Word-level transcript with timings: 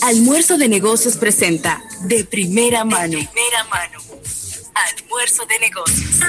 Almuerzo 0.00 0.56
de 0.56 0.66
Negocios 0.66 1.18
presenta 1.18 1.82
de 2.04 2.24
primera 2.24 2.84
mano. 2.84 3.18
De 3.18 3.28
primera 3.28 3.64
mano. 3.64 3.98
Almuerzo 4.74 5.44
de 5.44 5.58
Negocios. 5.58 6.20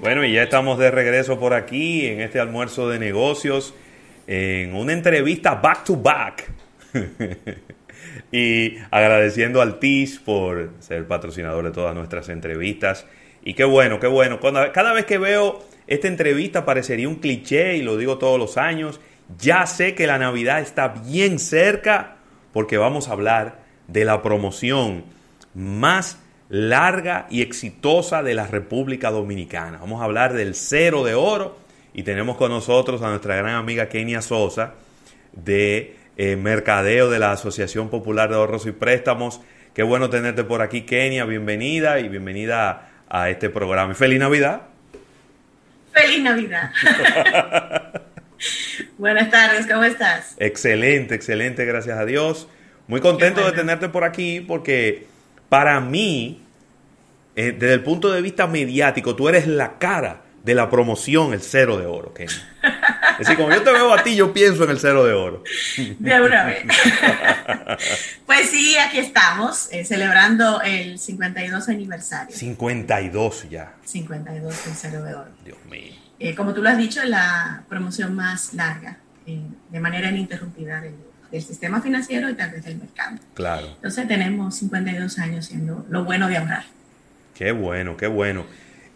Bueno, 0.00 0.24
y 0.24 0.34
ya 0.34 0.44
estamos 0.44 0.78
de 0.78 0.92
regreso 0.92 1.40
por 1.40 1.52
aquí 1.52 2.06
en 2.06 2.20
este 2.20 2.38
almuerzo 2.38 2.88
de 2.88 3.00
negocios, 3.00 3.74
en 4.28 4.76
una 4.76 4.92
entrevista 4.92 5.56
back 5.56 5.82
to 5.82 5.96
back. 5.96 6.52
y 8.30 8.76
agradeciendo 8.92 9.60
al 9.60 9.80
TIS 9.80 10.20
por 10.20 10.70
ser 10.78 11.08
patrocinador 11.08 11.64
de 11.64 11.70
todas 11.72 11.92
nuestras 11.96 12.28
entrevistas. 12.28 13.04
Y 13.42 13.54
qué 13.54 13.64
bueno, 13.64 13.98
qué 13.98 14.06
bueno. 14.06 14.38
cada 14.40 14.92
vez 14.92 15.06
que 15.06 15.18
veo 15.18 15.64
esta 15.86 16.08
entrevista 16.08 16.64
parecería 16.64 17.08
un 17.08 17.16
cliché 17.16 17.76
y 17.76 17.82
lo 17.82 17.96
digo 17.96 18.18
todos 18.18 18.38
los 18.38 18.56
años. 18.56 19.00
Ya 19.38 19.66
sé 19.66 19.94
que 19.94 20.06
la 20.06 20.18
Navidad 20.18 20.60
está 20.60 20.88
bien 20.88 21.38
cerca 21.38 22.16
porque 22.52 22.76
vamos 22.76 23.08
a 23.08 23.12
hablar 23.12 23.60
de 23.86 24.04
la 24.04 24.22
promoción 24.22 25.04
más 25.54 26.18
larga 26.48 27.26
y 27.30 27.42
exitosa 27.42 28.22
de 28.22 28.34
la 28.34 28.46
República 28.46 29.10
Dominicana. 29.10 29.78
Vamos 29.78 30.00
a 30.00 30.04
hablar 30.04 30.32
del 30.32 30.54
cero 30.54 31.04
de 31.04 31.14
oro 31.14 31.58
y 31.92 32.02
tenemos 32.02 32.36
con 32.36 32.50
nosotros 32.50 33.02
a 33.02 33.10
nuestra 33.10 33.36
gran 33.36 33.54
amiga 33.54 33.88
Kenia 33.88 34.22
Sosa 34.22 34.74
de 35.32 35.96
eh, 36.16 36.36
Mercadeo 36.36 37.10
de 37.10 37.18
la 37.18 37.32
Asociación 37.32 37.90
Popular 37.90 38.28
de 38.28 38.36
Ahorros 38.36 38.66
y 38.66 38.72
Préstamos. 38.72 39.40
Qué 39.74 39.82
bueno 39.82 40.08
tenerte 40.08 40.44
por 40.44 40.62
aquí, 40.62 40.82
Kenia. 40.82 41.24
Bienvenida 41.24 42.00
y 42.00 42.08
bienvenida 42.08 42.90
a 43.08 43.30
este 43.30 43.50
programa. 43.50 43.94
¡Feliz 43.94 44.18
Navidad! 44.18 44.75
¡Feliz 45.96 46.22
Navidad! 46.22 46.70
Buenas 48.98 49.30
tardes, 49.30 49.66
¿cómo 49.66 49.82
estás? 49.82 50.34
Excelente, 50.36 51.14
excelente, 51.14 51.64
gracias 51.64 51.98
a 51.98 52.04
Dios. 52.04 52.48
Muy 52.86 53.00
contento 53.00 53.42
de 53.46 53.52
tenerte 53.52 53.88
por 53.88 54.04
aquí 54.04 54.42
porque 54.42 55.06
para 55.48 55.80
mí, 55.80 56.42
eh, 57.34 57.56
desde 57.58 57.72
el 57.72 57.82
punto 57.82 58.12
de 58.12 58.20
vista 58.20 58.46
mediático, 58.46 59.16
tú 59.16 59.30
eres 59.30 59.46
la 59.46 59.78
cara 59.78 60.20
de 60.44 60.54
la 60.54 60.68
promoción 60.68 61.32
El 61.32 61.40
Cero 61.40 61.78
de 61.78 61.86
Oro, 61.86 62.12
Kenny. 62.12 62.34
Es 63.18 63.26
decir, 63.26 63.36
como 63.36 63.50
yo 63.50 63.62
te 63.62 63.72
veo 63.72 63.92
a 63.92 64.02
ti, 64.02 64.14
yo 64.14 64.32
pienso 64.32 64.64
en 64.64 64.70
el 64.70 64.78
Cero 64.78 65.04
de 65.04 65.12
Oro. 65.12 65.42
De 65.76 66.20
una 66.20 66.44
vez. 66.44 66.64
Pues 68.26 68.50
sí, 68.50 68.76
aquí 68.76 68.98
estamos, 68.98 69.68
eh, 69.72 69.84
celebrando 69.84 70.60
el 70.62 70.98
52 70.98 71.68
aniversario. 71.68 72.36
52 72.36 73.48
ya. 73.48 73.74
52 73.84 74.64
del 74.64 74.74
Cero 74.74 75.02
de 75.02 75.14
Oro. 75.14 75.28
Dios 75.44 75.58
mío. 75.70 75.92
Eh, 76.18 76.34
como 76.34 76.52
tú 76.52 76.62
lo 76.62 76.68
has 76.68 76.78
dicho, 76.78 77.02
la 77.04 77.64
promoción 77.68 78.14
más 78.14 78.52
larga, 78.54 78.98
de 79.24 79.80
manera 79.80 80.10
ininterrumpida 80.10 80.80
del 80.80 80.94
del 81.30 81.42
sistema 81.42 81.80
financiero 81.80 82.30
y 82.30 82.34
tal 82.34 82.50
vez 82.50 82.64
del 82.64 82.76
mercado. 82.76 83.18
Claro. 83.34 83.66
Entonces 83.66 84.06
tenemos 84.08 84.56
52 84.56 85.18
años 85.18 85.46
siendo 85.46 85.84
lo 85.88 86.04
bueno 86.04 86.28
de 86.28 86.36
ahorrar. 86.36 86.64
Qué 87.34 87.52
bueno, 87.52 87.96
qué 87.96 88.06
bueno. 88.06 88.46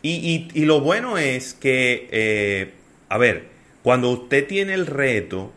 Y, 0.03 0.49
y, 0.55 0.65
lo 0.65 0.81
bueno 0.81 1.19
es 1.19 1.53
que, 1.53 2.09
eh, 2.11 2.73
a 3.11 3.19
ver, 3.19 3.51
cuando 3.83 4.11
usted 4.11 4.47
tiene 4.47 4.75
el 4.75 4.87
reto 4.87 5.53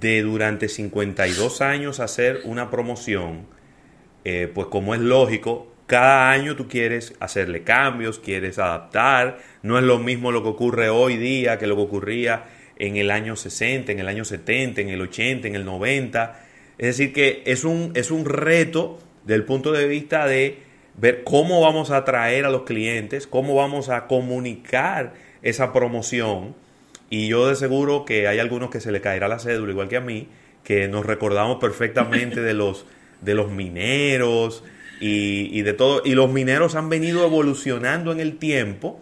de 0.00 0.22
durante 0.22 0.68
52 0.68 1.60
años 1.60 2.00
hacer 2.00 2.40
una 2.44 2.70
promoción, 2.70 3.46
eh, 4.24 4.50
pues 4.52 4.68
como 4.68 4.94
es 4.94 5.00
lógico, 5.00 5.74
cada 5.86 6.30
año 6.30 6.56
tú 6.56 6.66
quieres 6.66 7.14
hacerle 7.20 7.62
cambios, 7.62 8.18
quieres 8.18 8.58
adaptar, 8.58 9.38
no 9.62 9.78
es 9.78 9.84
lo 9.84 9.98
mismo 9.98 10.32
lo 10.32 10.42
que 10.42 10.48
ocurre 10.48 10.88
hoy 10.88 11.16
día 11.18 11.58
que 11.58 11.66
lo 11.66 11.76
que 11.76 11.82
ocurría 11.82 12.44
en 12.78 12.96
el 12.96 13.10
año 13.10 13.36
60, 13.36 13.92
en 13.92 13.98
el 13.98 14.08
año 14.08 14.24
70, 14.24 14.80
en 14.80 14.88
el 14.88 15.00
80, 15.02 15.48
en 15.48 15.54
el 15.54 15.64
90. 15.64 16.40
Es 16.78 16.86
decir, 16.86 17.12
que 17.12 17.42
es 17.46 17.64
un, 17.64 17.92
es 17.94 18.10
un 18.10 18.24
reto 18.24 18.98
del 19.24 19.44
punto 19.44 19.72
de 19.72 19.86
vista 19.86 20.26
de 20.26 20.58
ver 20.96 21.22
cómo 21.24 21.60
vamos 21.60 21.90
a 21.90 21.98
atraer 21.98 22.44
a 22.44 22.50
los 22.50 22.62
clientes, 22.62 23.26
cómo 23.26 23.54
vamos 23.54 23.88
a 23.88 24.06
comunicar 24.06 25.14
esa 25.42 25.72
promoción. 25.72 26.54
Y 27.14 27.28
yo 27.28 27.46
de 27.46 27.54
seguro 27.54 28.04
que 28.04 28.26
hay 28.26 28.40
algunos 28.40 28.70
que 28.70 28.80
se 28.80 28.90
le 28.90 29.00
caerá 29.00 29.28
la 29.28 29.38
cédula, 29.38 29.70
igual 29.70 29.86
que 29.86 29.96
a 29.96 30.00
mí, 30.00 30.26
que 30.64 30.88
nos 30.88 31.06
recordamos 31.06 31.58
perfectamente 31.60 32.40
de 32.40 32.54
los, 32.54 32.86
de 33.20 33.34
los 33.34 33.52
mineros 33.52 34.64
y, 35.00 35.48
y 35.56 35.62
de 35.62 35.74
todo. 35.74 36.02
Y 36.04 36.16
los 36.16 36.32
mineros 36.32 36.74
han 36.74 36.88
venido 36.88 37.24
evolucionando 37.24 38.10
en 38.10 38.18
el 38.18 38.38
tiempo 38.38 39.00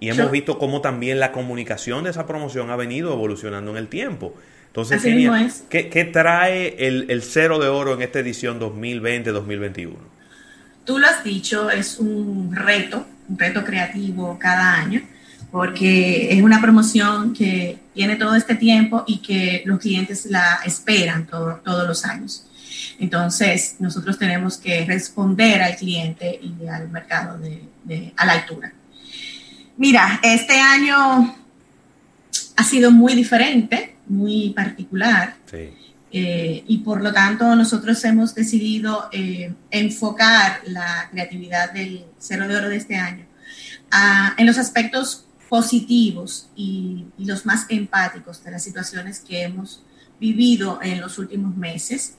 y 0.00 0.08
hemos 0.08 0.30
visto 0.30 0.56
cómo 0.58 0.80
también 0.80 1.20
la 1.20 1.30
comunicación 1.30 2.04
de 2.04 2.10
esa 2.10 2.26
promoción 2.26 2.70
ha 2.70 2.76
venido 2.76 3.12
evolucionando 3.12 3.70
en 3.72 3.76
el 3.76 3.88
tiempo. 3.88 4.34
Entonces, 4.68 5.02
¿qué, 5.68 6.10
trae 6.10 6.74
el, 6.88 7.22
cero 7.22 7.58
de 7.58 7.68
oro 7.68 7.92
en 7.92 8.00
esta 8.00 8.20
edición 8.20 8.58
2020-2021? 8.60 9.92
Tú 10.86 10.98
lo 10.98 11.06
has 11.06 11.22
dicho, 11.22 11.68
es 11.68 11.98
un 11.98 12.56
reto, 12.56 13.06
un 13.28 13.38
reto 13.38 13.62
creativo 13.62 14.38
cada 14.40 14.74
año, 14.74 15.02
porque 15.52 16.32
es 16.32 16.42
una 16.42 16.62
promoción 16.62 17.34
que 17.34 17.78
tiene 17.94 18.16
todo 18.16 18.34
este 18.34 18.54
tiempo 18.54 19.04
y 19.06 19.18
que 19.18 19.62
los 19.66 19.78
clientes 19.78 20.24
la 20.24 20.60
esperan 20.64 21.26
todos 21.26 21.86
los 21.86 22.06
años. 22.06 22.46
Entonces, 22.98 23.76
nosotros 23.78 24.18
tenemos 24.18 24.56
que 24.56 24.84
responder 24.86 25.62
al 25.62 25.76
cliente 25.76 26.40
y 26.42 26.66
al 26.66 26.88
mercado 26.88 27.38
a 28.16 28.26
la 28.26 28.32
altura. 28.32 28.72
Mira, 29.76 30.20
este 30.22 30.58
año 30.58 31.36
ha 32.56 32.64
sido 32.64 32.90
muy 32.90 33.14
diferente, 33.14 33.96
muy 34.06 34.50
particular. 34.56 35.36
Eh, 36.14 36.64
y 36.66 36.78
por 36.78 37.02
lo 37.02 37.12
tanto 37.12 37.54
nosotros 37.56 38.02
hemos 38.04 38.34
decidido 38.34 39.08
eh, 39.12 39.52
enfocar 39.70 40.60
la 40.66 41.08
creatividad 41.10 41.72
del 41.72 42.04
Cero 42.18 42.48
de 42.48 42.56
Oro 42.56 42.68
de 42.68 42.76
este 42.76 42.96
año 42.96 43.26
en 44.36 44.46
los 44.46 44.58
aspectos 44.58 45.26
positivos 45.52 46.48
y, 46.56 47.04
los 47.18 47.44
más 47.44 47.66
empáticos 47.68 48.42
de 48.42 48.52
las 48.52 48.64
situaciones 48.64 49.20
que 49.20 49.42
hemos 49.42 49.82
vivido 50.18 50.78
en 50.80 50.98
los 50.98 51.18
últimos 51.18 51.54
meses. 51.54 52.14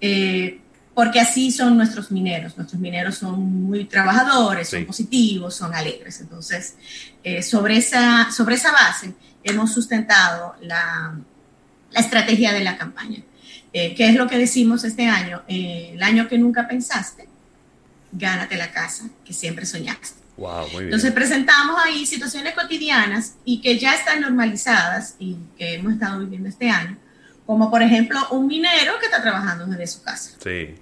Eh, 0.00 0.62
porque 0.94 1.20
así 1.20 1.52
son 1.52 1.76
nuestros 1.76 2.10
mineros. 2.10 2.56
Nuestros 2.56 2.80
mineros 2.80 3.16
son 3.16 3.38
muy 3.64 3.84
trabajadores, 3.84 4.70
son 4.70 4.86
positivos, 4.86 5.56
son 5.56 5.74
alegres. 5.74 6.22
Entonces, 6.22 6.76
eh, 7.22 7.42
sobre, 7.42 7.76
esa, 7.76 8.30
sobre 8.30 8.54
esa 8.54 8.72
base 8.72 9.12
hemos 9.44 9.74
sustentado 9.74 10.54
la, 10.62 11.20
la 11.90 12.00
estrategia 12.00 12.54
de 12.54 12.64
la 12.64 12.78
campaña. 12.78 13.22
Eh, 13.74 13.94
¿Qué 13.94 14.08
es 14.08 14.14
lo 14.14 14.26
que 14.26 14.38
decimos 14.38 14.84
este 14.84 15.06
año? 15.06 15.42
El 15.48 16.02
año 16.02 16.28
que 16.28 16.38
nunca 16.38 16.66
pensaste, 16.66 17.28
gánate 18.10 18.56
la 18.56 18.72
casa 18.72 19.10
que 19.22 19.34
siempre 19.34 19.66
soñaste. 19.66 20.20
Wow, 20.40 20.62
muy 20.62 20.70
bien. 20.70 20.84
Entonces 20.84 21.12
presentamos 21.12 21.78
ahí 21.84 22.06
situaciones 22.06 22.54
cotidianas 22.54 23.34
y 23.44 23.60
que 23.60 23.78
ya 23.78 23.94
están 23.94 24.22
normalizadas 24.22 25.14
y 25.18 25.36
que 25.58 25.74
hemos 25.74 25.92
estado 25.92 26.18
viviendo 26.20 26.48
este 26.48 26.70
año, 26.70 26.96
como 27.44 27.70
por 27.70 27.82
ejemplo 27.82 28.18
un 28.30 28.46
minero 28.46 28.98
que 28.98 29.04
está 29.04 29.20
trabajando 29.20 29.66
desde 29.66 29.86
su 29.86 30.02
casa. 30.02 30.30
Sí. 30.42 30.74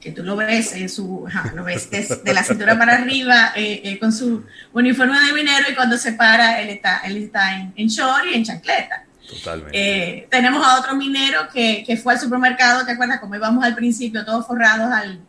Que 0.00 0.12
tú 0.12 0.24
lo 0.24 0.34
ves 0.34 0.72
en 0.72 0.88
su, 0.88 1.26
lo 1.54 1.62
ves 1.62 1.90
de 1.90 2.34
la 2.34 2.42
cintura 2.42 2.78
para 2.78 2.94
arriba 2.94 3.52
eh, 3.54 3.82
eh, 3.84 3.98
con 3.98 4.12
su 4.12 4.44
uniforme 4.72 5.20
de 5.20 5.32
minero 5.34 5.66
y 5.70 5.74
cuando 5.74 5.98
se 5.98 6.14
para 6.14 6.62
él 6.62 6.70
está, 6.70 7.02
él 7.04 7.18
está 7.18 7.54
en, 7.54 7.74
en 7.76 7.88
short 7.88 8.24
y 8.32 8.34
en 8.34 8.44
chancleta. 8.44 9.04
Totalmente. 9.28 9.72
Eh, 9.74 10.26
tenemos 10.30 10.66
a 10.66 10.80
otro 10.80 10.96
minero 10.96 11.48
que, 11.52 11.84
que, 11.86 11.98
fue 11.98 12.14
al 12.14 12.18
supermercado, 12.18 12.84
¿te 12.86 12.92
acuerdas? 12.92 13.20
Como 13.20 13.34
íbamos 13.34 13.62
al 13.62 13.74
principio, 13.74 14.24
todos 14.24 14.46
forrados 14.46 14.90
al, 14.90 15.20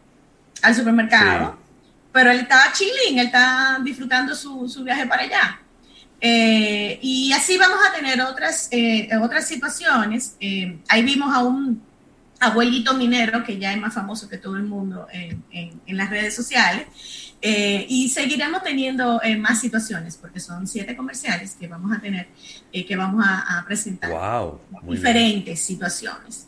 al 0.61 0.75
supermercado. 0.75 1.62
Pero 2.13 2.31
él 2.31 2.41
estaba 2.41 2.71
chilling, 2.71 3.19
él 3.19 3.25
está 3.25 3.79
disfrutando 3.83 4.35
su, 4.35 4.69
su 4.69 4.83
viaje 4.83 5.05
para 5.07 5.23
allá. 5.23 5.59
Eh, 6.25 6.99
y 7.01 7.33
así 7.33 7.57
vamos 7.57 7.79
a 7.85 7.93
tener 7.93 8.21
otras, 8.21 8.69
eh, 8.71 9.09
otras 9.21 9.45
situaciones. 9.45 10.37
Eh, 10.39 10.77
ahí 10.87 11.03
vimos 11.03 11.35
a 11.35 11.43
un 11.43 11.81
abuelito 12.39 12.93
minero 12.93 13.43
que 13.43 13.57
ya 13.57 13.73
es 13.73 13.79
más 13.79 13.93
famoso 13.93 14.29
que 14.29 14.37
todo 14.37 14.55
el 14.55 14.63
mundo 14.63 15.05
en, 15.11 15.43
en, 15.51 15.97
las 15.97 16.09
redes 16.09 16.33
sociales. 16.33 16.87
y 17.41 18.09
seguiremos 18.09 18.63
teniendo 18.63 19.19
más 19.39 19.59
situaciones 19.59 20.15
porque 20.15 20.39
son 20.39 20.65
siete 20.65 20.95
comerciales 20.95 21.55
que 21.59 21.67
vamos 21.67 21.91
a 21.95 21.99
tener, 21.99 22.27
que 22.71 22.95
vamos 22.95 23.25
a, 23.25 23.59
a 23.59 23.65
presentar. 23.65 24.09
Wow, 24.09 24.61
diferentes 24.89 25.59
situaciones. 25.59 26.47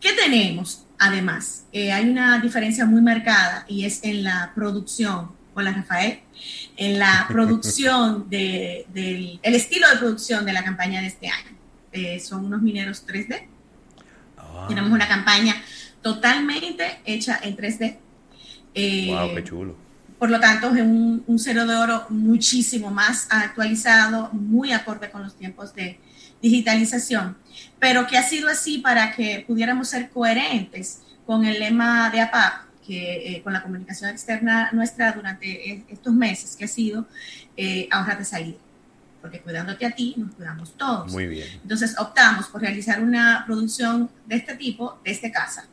¿Qué 0.00 0.12
tenemos? 0.12 0.86
Además, 1.00 1.64
hay 1.72 2.08
una 2.08 2.38
diferencia 2.38 2.86
muy 2.86 3.00
marcada 3.00 3.64
y 3.66 3.84
es 3.84 4.04
en 4.04 4.22
la 4.22 4.52
producción. 4.54 5.32
Hola, 5.54 5.72
Rafael 5.72 6.20
en 6.76 6.98
la 6.98 7.26
producción 7.32 8.28
del 8.28 8.86
de, 8.92 9.38
el 9.42 9.54
estilo 9.54 9.88
de 9.90 9.96
producción 9.98 10.44
de 10.44 10.52
la 10.52 10.64
campaña 10.64 11.00
de 11.00 11.08
este 11.08 11.28
año. 11.28 11.56
Eh, 11.92 12.20
son 12.20 12.44
unos 12.46 12.62
mineros 12.62 13.06
3D. 13.06 13.46
Ah. 14.38 14.66
Tenemos 14.68 14.90
una 14.90 15.08
campaña 15.08 15.54
totalmente 16.02 17.00
hecha 17.04 17.38
en 17.42 17.56
3D. 17.56 17.96
Eh, 18.74 19.08
wow, 19.08 19.34
qué 19.34 19.44
chulo. 19.44 19.76
Por 20.20 20.30
lo 20.30 20.38
tanto, 20.38 20.68
es 20.68 20.82
un, 20.82 21.24
un, 21.26 21.38
cero 21.40 21.66
de 21.66 21.74
oro 21.74 22.06
muchísimo 22.10 22.90
más 22.92 23.26
actualizado, 23.30 24.30
muy 24.32 24.70
acorde 24.70 25.10
con 25.10 25.24
los 25.24 25.34
tiempos 25.34 25.74
de, 25.74 25.98
digitalización, 26.40 27.36
pero 27.78 28.06
que 28.06 28.18
ha 28.18 28.22
sido 28.22 28.48
así 28.48 28.78
para 28.78 29.12
que 29.14 29.44
pudiéramos 29.46 29.88
ser 29.88 30.10
coherentes 30.10 31.00
con 31.26 31.44
el 31.44 31.60
lema 31.60 32.10
de 32.10 32.20
APAP, 32.20 32.52
que 32.86 33.36
eh, 33.36 33.42
con 33.42 33.52
la 33.52 33.62
comunicación 33.62 34.10
externa 34.10 34.70
nuestra 34.72 35.12
durante 35.12 35.70
e, 35.70 35.84
estos 35.88 36.12
meses, 36.12 36.56
que 36.56 36.64
ha 36.64 36.68
sido 36.68 37.06
eh, 37.56 37.88
ahorrate 37.90 38.24
salir 38.24 38.58
porque 39.20 39.42
cuidándote 39.42 39.84
a 39.84 39.90
ti, 39.90 40.14
nos 40.16 40.34
cuidamos 40.34 40.78
todos. 40.78 41.12
Muy 41.12 41.26
bien. 41.26 41.46
Entonces 41.62 41.94
optamos 41.98 42.46
por 42.46 42.62
realizar 42.62 43.02
una 43.02 43.44
producción 43.44 44.08
de 44.24 44.36
este 44.36 44.56
tipo 44.56 44.98
desde 45.04 45.30
casa, 45.30 45.66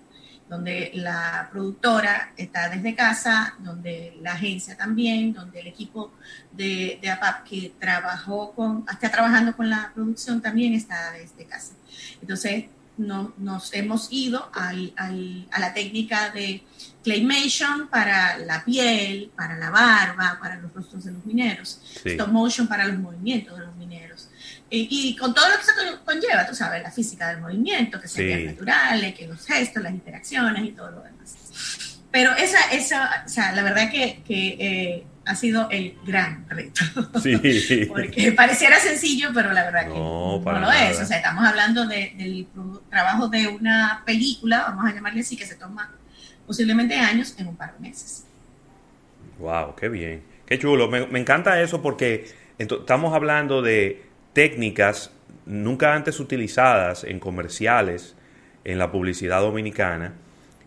donde 0.49 0.91
la 0.94 1.49
productora 1.51 2.31
está 2.38 2.69
desde 2.69 2.95
casa, 2.95 3.55
donde 3.59 4.17
la 4.21 4.33
agencia 4.33 4.77
también, 4.77 5.33
donde 5.33 5.59
el 5.59 5.67
equipo 5.67 6.13
de, 6.51 6.99
de 7.01 7.09
APAP 7.09 7.47
que 7.47 7.73
trabajó 7.79 8.53
con, 8.53 8.85
está 8.89 9.11
trabajando 9.11 9.55
con 9.55 9.69
la 9.69 9.91
producción 9.94 10.41
también 10.41 10.73
está 10.73 11.11
desde 11.11 11.45
casa. 11.45 11.73
Entonces, 12.21 12.65
no, 12.97 13.33
nos 13.38 13.73
hemos 13.73 14.07
ido 14.11 14.49
al, 14.53 14.94
al, 14.97 15.47
a 15.51 15.59
la 15.59 15.73
técnica 15.73 16.31
de 16.31 16.63
claymation 17.03 17.88
para 17.89 18.38
la 18.39 18.65
piel, 18.65 19.31
para 19.35 19.55
la 19.57 19.69
barba, 19.69 20.38
para 20.41 20.59
los 20.59 20.73
rostros 20.73 21.05
de 21.05 21.11
los 21.11 21.25
mineros, 21.25 21.79
stop 22.03 22.29
motion 22.29 22.67
para 22.67 22.88
los 22.88 22.97
movimientos 22.97 23.57
de 23.57 23.65
los 23.65 23.75
mineros. 23.75 24.29
Y, 24.69 25.16
con 25.16 25.34
todo 25.34 25.48
lo 25.48 25.58
que 25.58 25.64
se 25.64 25.72
conlleva, 26.04 26.46
tú 26.46 26.54
sabes, 26.54 26.84
la 26.84 26.92
física 26.92 27.30
del 27.30 27.40
movimiento, 27.40 28.02
que 28.02 28.08
sean 28.08 28.46
naturales, 28.46 29.14
que 29.16 29.28
los 29.28 29.46
gestos, 29.46 29.81
las 29.81 29.94
interacciones 29.94 30.66
y 30.66 30.72
todo 30.72 30.92
lo 30.92 31.04
demás. 31.04 31.98
Pero 32.12 32.36
esa, 32.36 32.60
esa 32.72 33.24
o 33.25 33.30
sea, 33.30 33.54
la 33.54 33.64
verdad 33.64 33.90
que, 33.90 34.22
que 34.25 34.58
eh, 34.60 35.04
ha 35.25 35.36
sido 35.36 35.69
el 35.69 35.98
gran 36.06 36.46
reto. 36.50 36.81
Sí. 37.22 37.86
Porque 37.88 38.31
pareciera 38.31 38.80
sencillo, 38.80 39.30
pero 39.34 39.52
la 39.54 39.66
verdad 39.66 39.84
que 39.84 39.94
no, 39.94 40.42
lo 40.44 40.72
es. 40.72 41.00
O 41.00 41.06
sea, 41.06 41.18
estamos 41.18 41.46
hablando 41.46 41.86
del 41.86 42.48
trabajo 42.90 43.28
de 43.28 43.48
una 43.48 44.04
película, 44.06 44.66
vamos 44.69 44.86
a 44.86 44.96
llamarle 44.96 45.22
así, 45.22 45.36
que 45.38 45.46
se 45.46 45.56
toma 45.56 45.92
posiblemente 46.46 46.96
años 46.96 47.36
en 47.38 47.48
un 47.48 47.58
par 47.58 47.74
de 47.74 47.80
meses. 47.88 48.25
Wow, 49.40 49.75
qué 49.75 49.90
bien. 49.90 50.24
Qué 50.46 50.58
chulo. 50.58 50.88
Me, 50.90 51.06
me 51.08 51.19
encanta 51.19 51.62
eso 51.62 51.81
porque 51.81 52.34
estamos 52.58 53.14
hablando 53.14 53.62
de 53.62 54.06
técnicas 54.38 55.10
nunca 55.48 55.95
antes 55.95 56.19
utilizadas 56.19 57.04
en 57.04 57.19
comerciales, 57.19 58.16
en 58.66 58.78
la 58.78 58.92
publicidad 58.92 59.42
dominicana, 59.42 60.13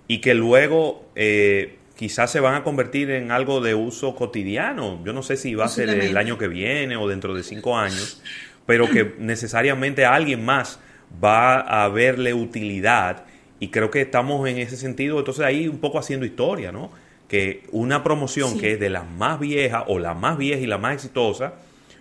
y 0.08 0.20
que 0.20 0.34
luego 0.34 1.08
eh, 1.14 1.76
quizás 1.94 2.32
se 2.32 2.40
van 2.40 2.56
a 2.56 2.64
convertir 2.64 3.12
en 3.12 3.30
algo 3.30 3.60
de 3.60 3.76
uso 3.76 4.16
cotidiano. 4.16 5.00
Yo 5.04 5.12
no 5.12 5.22
sé 5.22 5.36
si 5.36 5.54
va 5.54 5.66
a 5.66 5.68
ser 5.68 5.88
el 5.88 6.16
año 6.16 6.36
que 6.36 6.48
viene 6.48 6.96
o 6.96 7.06
dentro 7.06 7.32
de 7.32 7.44
cinco 7.44 7.78
años, 7.78 8.20
pero 8.66 8.90
que 8.90 9.14
necesariamente 9.20 10.04
alguien 10.04 10.44
más 10.44 10.80
va 11.22 11.60
a 11.60 11.88
verle 11.90 12.34
utilidad 12.34 13.22
y 13.60 13.68
creo 13.68 13.92
que 13.92 14.00
estamos 14.00 14.48
en 14.48 14.58
ese 14.58 14.76
sentido, 14.76 15.20
entonces 15.20 15.44
ahí 15.44 15.68
un 15.68 15.78
poco 15.78 16.00
haciendo 16.00 16.26
historia, 16.26 16.72
¿no? 16.72 16.90
Que 17.28 17.62
una 17.70 18.02
promoción 18.02 18.58
que 18.58 18.72
es 18.72 18.80
de 18.80 18.90
las 18.90 19.08
más 19.08 19.38
viejas 19.38 19.84
o 19.86 20.00
la 20.00 20.14
más 20.14 20.38
vieja 20.38 20.60
y 20.60 20.66
la 20.66 20.78
más 20.78 20.94
exitosa, 20.94 21.54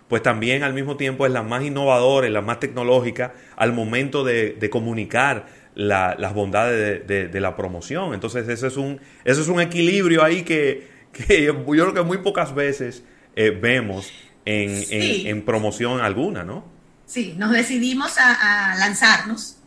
pues 0.09 0.21
también 0.21 0.63
al 0.63 0.73
mismo 0.73 0.97
tiempo 0.97 1.25
es 1.25 1.31
la 1.31 1.43
más 1.43 1.63
innovadora 1.63 2.27
y 2.27 2.31
la 2.31 2.41
más 2.41 2.59
tecnológica 2.59 3.33
al 3.55 3.71
momento 3.71 4.25
de, 4.25 4.53
de 4.59 4.69
comunicar 4.69 5.45
las 5.79 6.33
bondades 6.33 7.07
de, 7.07 7.39
la 7.39 7.55
promoción. 7.55 8.13
Entonces, 8.13 8.47
ese 8.47 8.67
es 8.67 8.77
un, 8.77 8.99
eso 9.23 9.41
es 9.41 9.47
un 9.47 9.61
equilibrio 9.61 10.23
ahí 10.23 10.43
que, 10.43 10.89
yo 11.29 11.65
creo 11.65 11.93
que 11.93 12.01
muy 12.01 12.17
pocas 12.17 12.53
veces 12.53 13.03
eh, 13.35 13.51
vemos 13.51 14.11
en, 14.45 15.43
promoción 15.45 16.01
alguna, 16.01 16.43
¿no? 16.43 16.65
Sí, 17.05 17.33
nos 17.37 17.51
decidimos 17.51 18.17
a, 18.17 18.75
lanzarnos, 18.77 19.57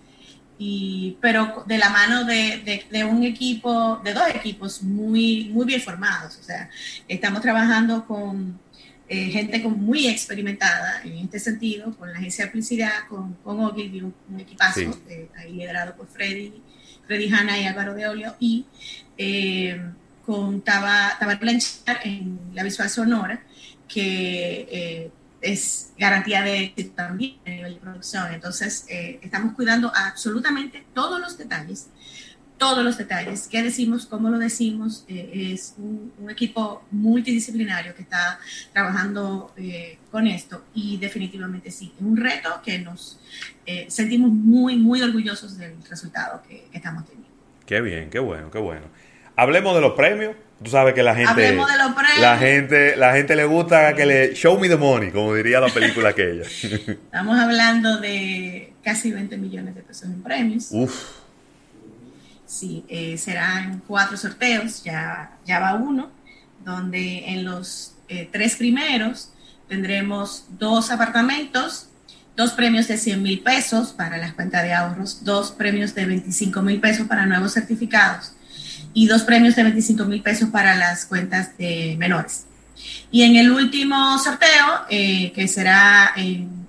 y, 0.58 1.16
pero 1.20 1.64
de 1.66 1.78
la 1.78 1.88
mano 1.88 2.24
de, 2.24 2.84
de, 2.90 3.04
un 3.04 3.24
equipo, 3.24 4.00
de 4.04 4.12
dos 4.12 4.28
equipos 4.34 4.82
muy, 4.82 5.50
muy 5.52 5.66
bien 5.66 5.80
formados. 5.80 6.38
O 6.38 6.42
sea, 6.42 6.68
estamos 7.08 7.40
trabajando 7.40 8.06
con 8.06 8.60
eh, 9.14 9.28
gente 9.30 9.62
con, 9.62 9.78
muy 9.78 10.08
experimentada 10.08 11.02
en 11.04 11.18
este 11.18 11.38
sentido, 11.38 11.94
con 11.98 12.10
la 12.10 12.16
agencia 12.16 12.46
de 12.46 12.50
publicidad, 12.50 13.06
con, 13.10 13.34
con 13.44 13.62
Ogilvy, 13.62 14.00
un, 14.00 14.40
equipazo 14.40 14.80
eh, 15.06 15.28
ahí 15.36 15.52
liderado 15.52 15.94
por 15.94 16.08
Freddy, 16.08 16.62
Freddy 17.06 17.30
Hanna 17.30 17.60
y 17.60 17.66
Álvaro 17.66 17.92
de 17.92 18.08
Olio, 18.08 18.34
y 18.40 18.64
eh, 19.18 19.78
con 20.24 20.64
Blanchard 20.64 21.98
en 22.04 22.40
la 22.54 22.62
visual 22.62 22.88
sonora, 22.88 23.44
que 23.86 25.10
es 25.42 25.92
garantía 25.98 26.40
de 26.40 26.60
éxito 26.60 26.94
también 26.94 27.36
a 27.44 27.50
nivel 27.50 27.74
de 27.74 27.80
producción. 27.80 28.32
Entonces, 28.32 28.86
estamos 28.88 29.52
cuidando 29.54 29.92
absolutamente 29.94 30.86
todos 30.94 31.20
los 31.20 31.36
detalles 31.36 31.88
todos 32.62 32.84
los 32.84 32.96
detalles, 32.96 33.48
qué 33.50 33.60
decimos, 33.60 34.06
cómo 34.06 34.30
lo 34.30 34.38
decimos. 34.38 35.04
Eh, 35.08 35.50
es 35.52 35.74
un, 35.78 36.30
equipo 36.30 36.84
multidisciplinario 36.92 37.92
que 37.96 38.02
está 38.02 38.38
trabajando 38.72 39.52
eh, 39.56 39.98
con 40.12 40.28
esto 40.28 40.66
y 40.72 40.96
definitivamente 40.96 41.72
sí, 41.72 41.92
es 41.96 42.02
un 42.02 42.16
reto 42.16 42.62
que 42.64 42.78
nos 42.78 43.18
eh, 43.66 43.86
sentimos 43.88 44.30
muy, 44.30 44.76
muy 44.76 45.02
orgullosos 45.02 45.58
del 45.58 45.74
resultado 45.90 46.40
que, 46.48 46.68
estamos 46.72 47.04
teniendo. 47.04 47.28
Qué 47.66 47.80
bien, 47.80 48.10
qué 48.10 48.20
bueno, 48.20 48.48
qué 48.52 48.58
bueno. 48.58 48.86
Hablemos 49.34 49.74
de 49.74 49.80
los 49.80 49.94
premios. 49.94 50.36
Tú 50.62 50.70
sabes 50.70 50.94
que 50.94 51.02
la 51.02 51.16
gente, 51.16 51.58
la 52.20 52.38
gente, 52.38 52.96
la 52.96 53.12
gente 53.12 53.34
le 53.34 53.44
gusta 53.44 53.96
que 53.96 54.06
le 54.06 54.34
show 54.36 54.56
me 54.60 54.68
the 54.68 54.76
money, 54.76 55.10
como 55.10 55.34
diría 55.34 55.58
la 55.58 55.68
película 55.68 56.10
aquella. 56.10 56.42
Estamos 56.86 57.36
hablando 57.36 57.98
de 57.98 58.72
casi 58.84 59.10
20 59.10 59.36
millones 59.38 59.74
de 59.74 59.82
pesos 59.82 60.04
en 60.04 60.22
premios. 60.22 60.68
Uf 60.70 61.21
Sí, 62.52 62.84
eh, 62.88 63.16
serán 63.16 63.82
cuatro 63.86 64.14
sorteos, 64.18 64.84
ya, 64.84 65.38
ya 65.46 65.58
va 65.58 65.72
uno, 65.72 66.10
donde 66.62 67.30
en 67.30 67.46
los 67.46 67.94
eh, 68.08 68.28
tres 68.30 68.56
primeros 68.56 69.30
tendremos 69.68 70.44
dos 70.58 70.90
apartamentos, 70.90 71.88
dos 72.36 72.52
premios 72.52 72.88
de 72.88 72.98
100 72.98 73.22
mil 73.22 73.40
pesos 73.40 73.94
para 73.94 74.18
las 74.18 74.34
cuentas 74.34 74.64
de 74.64 74.74
ahorros, 74.74 75.24
dos 75.24 75.50
premios 75.52 75.94
de 75.94 76.04
25 76.04 76.60
mil 76.60 76.78
pesos 76.78 77.06
para 77.06 77.24
nuevos 77.24 77.54
certificados 77.54 78.34
y 78.92 79.06
dos 79.06 79.22
premios 79.22 79.56
de 79.56 79.62
25 79.62 80.04
mil 80.04 80.20
pesos 80.20 80.50
para 80.50 80.76
las 80.76 81.06
cuentas 81.06 81.56
de 81.56 81.96
menores. 81.98 82.44
Y 83.10 83.22
en 83.22 83.36
el 83.36 83.50
último 83.50 84.18
sorteo, 84.18 84.84
eh, 84.90 85.32
que 85.32 85.48
será 85.48 86.12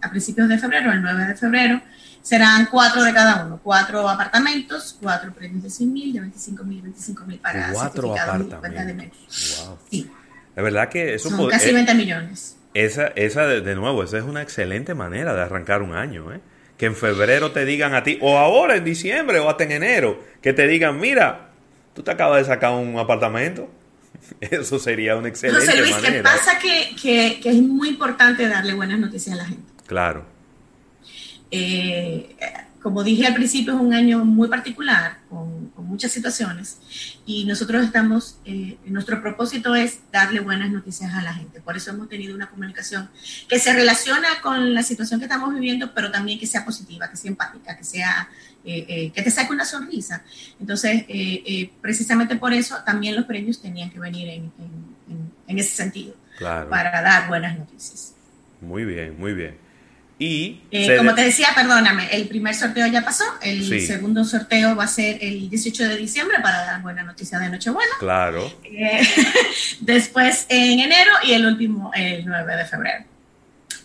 a 0.01 0.09
principios 0.09 0.47
de 0.47 0.57
febrero, 0.57 0.94
el 0.94 1.01
9 1.01 1.25
de 1.25 1.36
febrero, 1.36 1.81
serán 2.23 2.67
cuatro 2.71 3.03
de 3.03 3.13
cada 3.13 3.45
uno, 3.45 3.59
cuatro 3.62 4.09
apartamentos, 4.09 4.98
cuatro 5.00 5.31
premios 5.33 5.62
de 5.62 5.69
100 5.69 5.93
mil, 5.93 6.13
de 6.13 6.21
25 6.21 6.63
mil, 6.63 6.81
25 6.81 7.25
mil 7.25 7.38
para 7.38 7.71
cuatro 7.71 8.17
apartamentos. 8.17 8.62
de 8.62 9.65
Wow. 9.65 9.77
Sí. 9.91 10.09
La 10.55 10.63
verdad 10.63 10.89
que 10.89 11.15
eso 11.15 11.29
Son 11.29 11.50
casi 11.50 11.74
20 11.74 11.93
millones. 11.95 12.57
Esa, 12.74 13.07
esa 13.07 13.45
de, 13.45 13.75
nuevo, 13.75 14.03
esa 14.03 14.17
es 14.17 14.24
una 14.24 14.41
excelente 14.41 14.95
manera 14.95 15.36
de 15.36 15.41
arrancar 15.41 15.81
un 15.81 15.93
año, 15.93 16.33
¿eh? 16.33 16.39
Que 16.77 16.88
en 16.88 16.95
febrero 16.95 17.51
te 17.51 17.65
digan 17.65 17.93
a 17.93 18.03
ti, 18.03 18.17
o 18.21 18.38
ahora 18.38 18.77
en 18.77 18.83
diciembre 18.83 19.39
o 19.39 19.50
hasta 19.50 19.65
en 19.65 19.74
enero, 19.74 20.24
que 20.41 20.53
te 20.53 20.65
digan, 20.65 21.00
mira, 21.00 21.50
tú 21.93 22.03
te 22.03 22.12
acabas 22.12 22.39
de 22.39 22.45
sacar 22.45 22.71
un 22.71 22.98
apartamento. 22.98 23.69
Eso 24.39 24.79
sería 24.79 25.17
una 25.17 25.27
excelente 25.27 25.65
José 25.65 25.77
Luis, 25.77 25.91
manera. 25.91 26.24
pasa 26.24 26.57
que, 26.57 26.95
que, 27.00 27.39
que 27.41 27.50
es 27.50 27.62
muy 27.62 27.89
importante 27.89 28.48
darle 28.48 28.74
buenas 28.74 28.98
noticias 28.98 29.36
a 29.36 29.43
la 29.43 29.45
gente. 29.45 29.71
Claro. 29.86 30.32
Eh, 31.55 32.36
como 32.81 33.03
dije 33.03 33.27
al 33.27 33.36
principio, 33.36 33.75
es 33.75 33.79
un 33.79 33.93
año 33.93 34.25
muy 34.25 34.50
particular, 34.50 35.19
con, 35.29 35.72
muchas 35.77 36.12
situaciones, 36.12 36.79
y 37.27 37.45
nosotros 37.45 37.83
estamos, 37.86 38.39
eh, 38.45 38.77
nuestro 38.86 39.22
propósito 39.22 39.75
es 39.75 40.00
darle 40.12 40.39
buenas 40.39 40.72
noticias 40.72 41.13
a 41.13 41.22
la 41.22 41.31
gente. 41.36 41.62
Por 41.62 41.77
eso 41.77 41.91
hemos 41.91 42.10
tenido 42.10 42.33
una 42.33 42.50
comunicación 42.50 43.12
que 43.48 43.60
se 43.60 43.72
relaciona 43.74 44.41
con 44.41 44.74
la 44.74 44.81
situación 44.81 45.19
que 45.19 45.27
estamos 45.27 45.53
viviendo, 45.53 45.93
pero 45.93 46.10
también 46.10 46.39
que 46.39 46.48
sea 46.48 46.65
positiva, 46.65 47.12
que 47.12 47.17
sea 47.17 47.29
empática, 47.29 47.77
que 47.77 47.83
sea, 47.83 48.27
eh, 48.65 49.12
que 49.13 49.22
te 49.22 49.29
saque 49.29 49.53
una 49.53 49.65
sonrisa. 49.65 50.24
Entonces, 50.60 51.05
precisamente 51.79 52.38
por 52.38 52.53
eso 52.53 52.77
también 52.83 53.15
los 53.15 53.25
premios 53.25 53.62
tenían 53.62 53.91
que 53.91 54.00
venir 54.00 54.27
en, 54.29 54.51
en 55.48 55.60
ese 55.60 55.75
sentido, 55.75 56.15
para 56.39 57.03
dar 57.03 57.27
buenas 57.27 57.55
noticias. 57.55 58.15
Muy 58.62 58.83
bien, 58.83 59.15
muy 59.19 59.33
bien. 59.33 59.63
Y 60.20 60.62
eh, 60.72 60.96
como 60.98 61.15
te 61.15 61.22
decía, 61.22 61.50
perdóname, 61.55 62.08
el 62.12 62.27
primer 62.27 62.53
sorteo 62.53 62.88
ya 62.88 63.03
pasó, 63.03 63.24
el 63.41 63.82
segundo 63.82 64.24
sorteo 64.24 64.75
va 64.75 64.84
a 64.84 64.88
ser 64.88 65.17
el 65.22 65.50
18 65.50 65.89
de 65.89 65.98
diciembre 65.98 66.38
para 66.41 66.65
dar 66.65 66.82
buena 66.82 67.03
noticia 67.03 67.39
de 67.39 67.50
Nochebuena. 67.50 67.91
Claro. 68.00 68.51
Eh, 68.63 69.01
después 69.82 70.46
en 70.50 70.79
enero 70.79 71.12
y 71.24 71.34
el 71.34 71.46
último 71.46 71.91
el 71.96 72.25
9 72.25 72.55
de 72.55 72.65
febrero. 72.65 73.05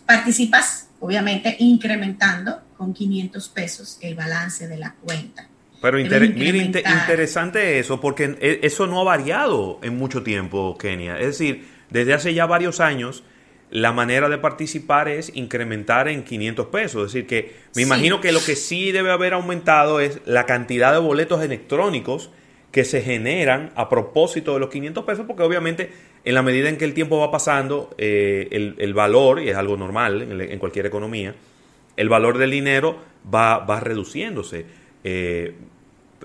Participas, 0.04 0.88
obviamente, 1.00 1.56
incrementando 1.58 2.60
con 2.76 2.94
500 2.94 3.48
pesos 3.48 3.98
el 4.02 4.14
balance 4.14 4.68
de 4.68 4.76
la 4.76 4.94
cuenta. 4.94 5.48
Pero 5.80 5.98
mire, 5.98 6.58
interesante 6.58 7.78
eso, 7.78 8.00
porque 8.00 8.36
e, 8.40 8.60
eso 8.62 8.86
no 8.86 9.00
ha 9.00 9.04
variado 9.04 9.78
en 9.82 9.96
mucho 9.96 10.22
tiempo, 10.22 10.76
Kenia. 10.76 11.18
Es 11.18 11.38
decir, 11.38 11.68
desde 11.90 12.14
hace 12.14 12.34
ya 12.34 12.46
varios 12.46 12.80
años 12.80 13.22
la 13.70 13.92
manera 13.92 14.28
de 14.28 14.38
participar 14.38 15.08
es 15.08 15.30
incrementar 15.34 16.08
en 16.08 16.24
500 16.24 16.66
pesos. 16.68 17.06
Es 17.06 17.12
decir, 17.12 17.26
que 17.26 17.54
me 17.74 17.82
imagino 17.82 18.20
que 18.20 18.32
lo 18.32 18.40
que 18.40 18.56
sí 18.56 18.92
debe 18.92 19.10
haber 19.10 19.34
aumentado 19.34 20.00
es 20.00 20.20
la 20.24 20.46
cantidad 20.46 20.92
de 20.92 20.98
boletos 20.98 21.42
electrónicos 21.42 22.30
que 22.72 22.84
se 22.84 23.02
generan 23.02 23.72
a 23.76 23.88
propósito 23.88 24.54
de 24.54 24.60
los 24.60 24.70
500 24.70 25.04
pesos, 25.04 25.26
porque 25.26 25.42
obviamente 25.42 25.90
en 26.24 26.34
la 26.34 26.42
medida 26.42 26.68
en 26.68 26.76
que 26.76 26.84
el 26.84 26.94
tiempo 26.94 27.18
va 27.18 27.30
pasando, 27.30 27.94
eh, 27.98 28.48
el, 28.50 28.94
valor, 28.94 29.40
y 29.40 29.48
es 29.48 29.56
algo 29.56 29.76
normal 29.76 30.40
en, 30.40 30.58
cualquier 30.58 30.86
economía, 30.86 31.34
el 31.96 32.08
valor 32.08 32.38
del 32.38 32.50
dinero 32.50 32.98
va, 33.32 33.58
va 33.58 33.80
reduciéndose. 33.80 34.66
Eh, 35.04 35.54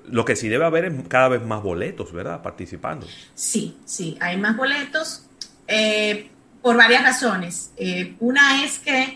lo 0.09 0.25
que 0.25 0.35
sí 0.35 0.50
debe 0.50 0.65
haber 0.65 0.85
es 0.85 0.93
cada 1.07 1.29
vez 1.29 1.43
más 1.43 1.63
boletos, 1.63 2.12
¿verdad? 2.12 2.41
Participando. 2.41 3.07
Sí, 3.33 3.77
sí, 3.85 4.17
hay 4.19 4.38
más 4.38 4.57
boletos 4.57 5.25
eh, 5.67 6.29
por 6.63 6.75
varias 6.77 7.03
razones. 7.03 7.70
una 8.20 8.63
es 8.63 8.79
que 8.79 9.15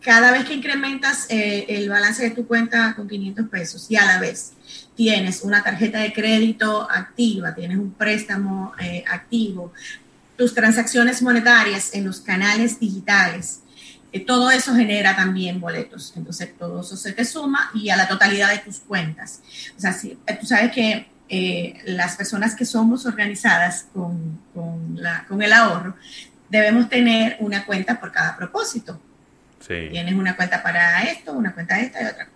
cada 0.00 0.32
vez 0.32 0.46
que 0.46 0.54
incrementas 0.54 1.26
el 1.28 1.88
balance 1.88 2.22
de 2.22 2.30
tu 2.30 2.46
cuenta 2.46 2.94
con 2.96 3.06
500 3.06 3.48
pesos 3.48 3.86
y 3.90 3.96
a 3.96 4.04
la 4.04 4.18
vez 4.18 4.54
tienes 4.98 5.42
una 5.42 5.62
tarjeta 5.62 6.00
de 6.00 6.12
crédito 6.12 6.90
activa, 6.90 7.54
tienes 7.54 7.78
un 7.78 7.92
préstamo 7.92 8.72
eh, 8.80 9.04
activo, 9.08 9.72
tus 10.36 10.54
transacciones 10.54 11.22
monetarias 11.22 11.94
en 11.94 12.04
los 12.04 12.20
canales 12.20 12.80
digitales, 12.80 13.60
eh, 14.12 14.18
todo 14.18 14.50
eso 14.50 14.74
genera 14.74 15.14
también 15.14 15.60
boletos. 15.60 16.12
Entonces, 16.16 16.52
todo 16.58 16.80
eso 16.80 16.96
se 16.96 17.12
te 17.12 17.24
suma 17.24 17.70
y 17.74 17.90
a 17.90 17.96
la 17.96 18.08
totalidad 18.08 18.50
de 18.50 18.58
tus 18.58 18.80
cuentas. 18.80 19.40
O 19.76 19.80
sea, 19.80 19.92
si, 19.92 20.18
tú 20.40 20.46
sabes 20.46 20.72
que 20.72 21.06
eh, 21.28 21.80
las 21.84 22.16
personas 22.16 22.56
que 22.56 22.64
somos 22.64 23.06
organizadas 23.06 23.86
con, 23.92 24.40
con, 24.52 25.00
la, 25.00 25.26
con, 25.28 25.40
el 25.42 25.52
ahorro, 25.52 25.94
debemos 26.48 26.88
tener 26.88 27.36
una 27.40 27.64
cuenta 27.64 27.98
por 28.00 28.12
cada 28.12 28.36
propósito. 28.36 29.00
Sí. 29.60 29.88
Tienes 29.90 30.14
una 30.14 30.36
cuenta 30.36 30.62
para 30.62 31.02
esto, 31.02 31.32
una 31.32 31.52
cuenta 31.52 31.80
esta 31.80 32.02
y 32.02 32.06
otra. 32.06 32.28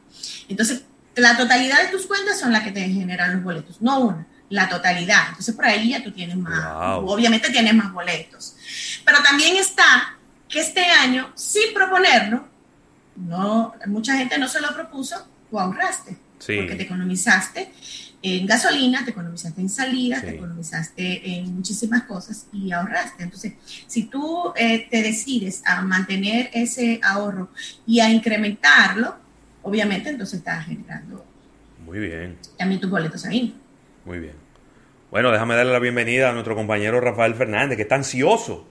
Entonces, 0.48 0.82
la 1.14 1.36
totalidad 1.36 1.82
de 1.82 1.88
tus 1.88 2.06
cuentas 2.06 2.38
son 2.38 2.52
las 2.52 2.62
que 2.62 2.72
te 2.72 2.80
generan 2.80 3.34
los 3.34 3.44
boletos, 3.44 3.80
no 3.80 4.00
una, 4.00 4.26
la 4.48 4.68
totalidad. 4.68 5.28
Entonces 5.28 5.54
por 5.54 5.66
ahí 5.66 5.90
ya 5.90 6.02
tú 6.02 6.10
tienes 6.12 6.36
más, 6.36 6.98
obviamente 7.02 7.50
tienes 7.50 7.74
más 7.74 7.92
boletos. 7.92 8.56
Pero 9.04 9.22
también 9.22 9.56
está 9.56 10.16
que 10.48 10.60
este 10.60 10.84
año, 10.84 11.32
sin 11.34 11.74
proponerlo, 11.74 12.48
no, 13.16 13.74
mucha 13.86 14.16
gente 14.16 14.38
no 14.38 14.48
se 14.48 14.60
lo 14.60 14.72
propuso, 14.74 15.26
tú 15.50 15.58
ahorraste, 15.58 16.16
porque 16.38 16.74
te 16.76 16.82
economizaste 16.84 17.72
en 18.22 18.46
gasolina, 18.46 19.04
te 19.04 19.10
economizaste 19.10 19.60
en 19.60 19.68
salidas, 19.68 20.22
te 20.22 20.30
economizaste 20.30 21.36
en 21.36 21.54
muchísimas 21.56 22.04
cosas 22.04 22.46
y 22.52 22.70
ahorraste. 22.72 23.24
Entonces, 23.24 23.54
si 23.86 24.04
tú 24.04 24.52
eh, 24.56 24.86
te 24.88 25.02
decides 25.02 25.62
a 25.66 25.82
mantener 25.82 26.50
ese 26.52 27.00
ahorro 27.02 27.50
y 27.86 28.00
a 28.00 28.08
incrementarlo, 28.08 29.16
obviamente 29.62 30.10
entonces 30.10 30.38
está 30.38 30.62
generando 30.62 31.24
muy 31.84 31.98
bien 31.98 32.38
también 32.56 32.80
tus 32.80 32.90
boletos 32.90 33.24
ahí. 33.26 33.54
Muy 34.04 34.18
bien. 34.18 34.34
Bueno, 35.10 35.30
déjame 35.30 35.56
darle 35.56 35.72
la 35.72 35.78
bienvenida 35.78 36.30
a 36.30 36.32
nuestro 36.32 36.54
compañero 36.54 37.00
Rafael 37.00 37.34
Fernández, 37.34 37.76
que 37.76 37.82
está 37.82 37.96
ansioso, 37.96 38.66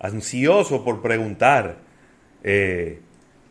ansioso 0.00 0.82
por 0.84 1.02
preguntar 1.02 1.76
eh, 2.42 3.00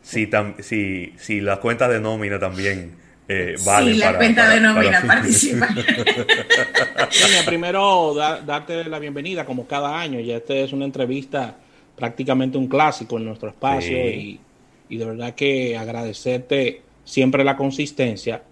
si, 0.02 0.28
si, 0.60 1.14
si 1.16 1.40
las 1.40 1.58
cuentas 1.58 1.90
de 1.90 2.00
nómina 2.00 2.38
también 2.38 2.96
eh. 3.28 3.54
Sí, 3.56 3.94
la 3.94 4.16
cuenta 4.16 4.48
de 4.50 4.60
nómina 4.60 5.02
participa. 5.06 5.68
primero 7.46 8.14
darte 8.14 8.84
la 8.84 8.98
bienvenida 8.98 9.44
como 9.44 9.66
cada 9.66 9.98
año, 9.98 10.20
ya 10.20 10.36
esta 10.36 10.54
es 10.54 10.72
una 10.72 10.84
entrevista 10.84 11.56
prácticamente 11.96 12.58
un 12.58 12.66
clásico 12.66 13.16
en 13.18 13.24
nuestro 13.24 13.48
espacio 13.48 13.96
y 13.96 14.40
y 14.88 14.96
de 14.96 15.04
verdad 15.04 15.34
que 15.34 15.76
agradecerte 15.76 16.82
siempre 17.04 17.44
la 17.44 17.56
consistencia. 17.56 18.42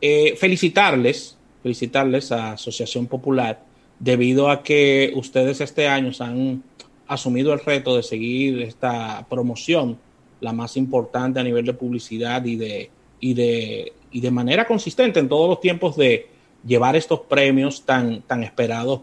Eh, 0.00 0.34
felicitarles, 0.36 1.36
felicitarles 1.62 2.32
a 2.32 2.52
Asociación 2.52 3.06
Popular, 3.06 3.62
debido 3.98 4.50
a 4.50 4.62
que 4.62 5.12
ustedes 5.14 5.60
este 5.60 5.88
año 5.88 6.10
han 6.20 6.62
asumido 7.06 7.52
el 7.52 7.60
reto 7.60 7.96
de 7.96 8.02
seguir 8.02 8.62
esta 8.62 9.26
promoción, 9.28 9.98
la 10.40 10.52
más 10.52 10.76
importante 10.76 11.38
a 11.40 11.44
nivel 11.44 11.64
de 11.64 11.74
publicidad 11.74 12.44
y 12.44 12.56
de, 12.56 12.90
y 13.20 13.34
de, 13.34 13.92
y 14.12 14.20
de 14.20 14.30
manera 14.30 14.66
consistente 14.66 15.20
en 15.20 15.28
todos 15.28 15.48
los 15.48 15.60
tiempos 15.60 15.96
de 15.96 16.28
llevar 16.64 16.94
estos 16.96 17.20
premios 17.20 17.84
tan, 17.84 18.22
tan 18.22 18.44
esperados 18.44 19.00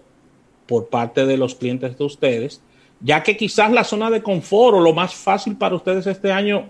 por 0.66 0.88
parte 0.88 1.26
de 1.26 1.38
los 1.38 1.56
clientes 1.56 1.98
de 1.98 2.04
ustedes 2.04 2.62
ya 3.02 3.24
que 3.24 3.38
quizás 3.38 3.72
la 3.72 3.84
zona 3.84 4.10
de 4.10 4.22
confort 4.22 4.78
o 4.78 4.82
lo 4.82 4.94
más 4.94 5.14
fácil 5.14 5.56
para 5.56 5.76
ustedes 5.76 6.06
este 6.08 6.32
año 6.32 6.70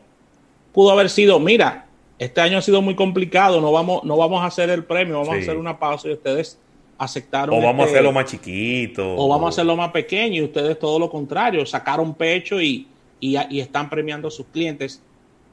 pudo 0.73 0.91
haber 0.91 1.09
sido, 1.09 1.39
mira, 1.39 1.87
este 2.19 2.41
año 2.41 2.57
ha 2.57 2.61
sido 2.61 2.81
muy 2.81 2.95
complicado, 2.95 3.61
no 3.61 3.71
vamos, 3.71 4.03
no 4.03 4.17
vamos 4.17 4.41
a 4.41 4.45
hacer 4.45 4.69
el 4.69 4.83
premio, 4.83 5.19
vamos 5.19 5.35
a 5.35 5.39
hacer 5.39 5.57
una 5.57 5.79
pausa 5.79 6.07
y 6.07 6.13
ustedes 6.13 6.59
aceptaron. 6.97 7.57
O 7.57 7.61
vamos 7.61 7.83
a 7.83 7.85
este 7.85 7.97
hacerlo 7.97 8.11
más 8.11 8.25
chiquito. 8.25 9.15
O 9.15 9.27
vamos 9.27 9.47
a 9.47 9.49
hacerlo 9.49 9.75
más 9.75 9.91
pequeño 9.91 10.35
y 10.35 10.43
ustedes 10.43 10.77
todo 10.77 10.99
lo 10.99 11.09
contrario, 11.09 11.65
sacaron 11.65 12.13
pecho 12.13 12.61
y, 12.61 12.87
y, 13.19 13.59
están 13.59 13.89
premiando 13.89 14.27
a 14.27 14.31
sus 14.31 14.45
clientes. 14.47 15.01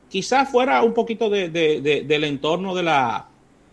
Quizás 0.09 0.49
fuera 0.49 0.83
un 0.83 0.95
poquito 0.95 1.29
de, 1.29 1.49
del 1.51 2.25
entorno 2.25 2.75
de 2.75 2.83
la, 2.83 3.29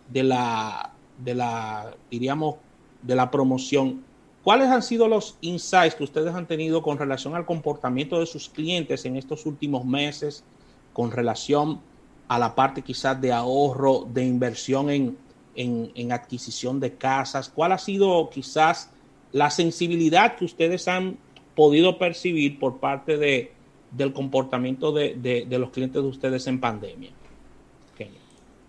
de 0.10 0.24
la, 0.24 0.92
de 1.18 1.36
la, 1.36 1.96
diríamos, 2.10 2.56
de 3.02 3.16
la 3.16 3.30
promoción 3.30 4.04
¿Cuáles 4.44 4.68
han 4.68 4.84
sido 4.84 5.08
los 5.08 5.38
insights 5.40 5.96
que 5.96 6.04
ustedes 6.04 6.36
han 6.36 6.48
tenido 6.48 6.82
con 6.82 6.98
relación 6.98 7.34
al 7.34 7.46
comportamiento 7.46 8.20
de 8.20 8.26
sus 8.26 8.50
clientes 8.50 9.06
en 9.06 9.16
estos 9.16 9.46
últimos 9.46 9.86
meses, 9.86 10.44
con 10.92 11.12
relación 11.12 11.80
a 12.28 12.38
la 12.38 12.54
parte 12.54 12.82
quizás 12.82 13.20
de 13.22 13.32
ahorro, 13.32 14.06
de 14.14 14.26
inversión 14.26 14.90
en, 14.90 16.12
adquisición 16.12 16.82
de 16.82 16.96
casas? 16.96 17.48
¿Cuál 17.48 17.72
ha 17.72 17.78
sido 17.78 18.30
quizás 18.30 18.92
la 19.32 19.50
sensibilidad 19.50 20.36
que 20.36 20.44
ustedes 20.44 20.90
han 20.90 21.18
podido 21.56 21.98
percibir 21.98 22.60
por 22.60 22.82
parte 22.82 23.18
de, 23.18 23.54
del 23.96 24.14
comportamiento 24.14 24.92
de, 24.92 25.46
los 25.50 25.70
clientes 25.72 26.02
de 26.02 26.08
ustedes 26.08 26.48
en 26.48 26.60
pandemia? 26.60 27.12